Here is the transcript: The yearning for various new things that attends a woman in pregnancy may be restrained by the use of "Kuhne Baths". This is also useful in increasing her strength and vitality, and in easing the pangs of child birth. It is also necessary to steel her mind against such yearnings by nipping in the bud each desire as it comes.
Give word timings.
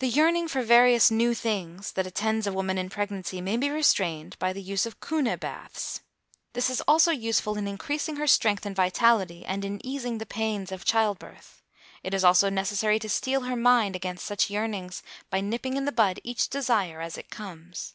The 0.00 0.08
yearning 0.08 0.48
for 0.48 0.62
various 0.64 1.08
new 1.08 1.32
things 1.32 1.92
that 1.92 2.08
attends 2.08 2.44
a 2.48 2.52
woman 2.52 2.76
in 2.76 2.90
pregnancy 2.90 3.40
may 3.40 3.56
be 3.56 3.70
restrained 3.70 4.36
by 4.40 4.52
the 4.52 4.60
use 4.60 4.84
of 4.84 4.98
"Kuhne 4.98 5.38
Baths". 5.38 6.00
This 6.54 6.68
is 6.68 6.80
also 6.88 7.12
useful 7.12 7.56
in 7.56 7.68
increasing 7.68 8.16
her 8.16 8.26
strength 8.26 8.66
and 8.66 8.74
vitality, 8.74 9.44
and 9.46 9.64
in 9.64 9.78
easing 9.86 10.18
the 10.18 10.26
pangs 10.26 10.72
of 10.72 10.84
child 10.84 11.20
birth. 11.20 11.62
It 12.02 12.14
is 12.14 12.24
also 12.24 12.50
necessary 12.50 12.98
to 12.98 13.08
steel 13.08 13.42
her 13.42 13.54
mind 13.54 13.94
against 13.94 14.26
such 14.26 14.50
yearnings 14.50 15.04
by 15.30 15.40
nipping 15.40 15.76
in 15.76 15.84
the 15.84 15.92
bud 15.92 16.18
each 16.24 16.48
desire 16.48 17.00
as 17.00 17.16
it 17.16 17.30
comes. 17.30 17.94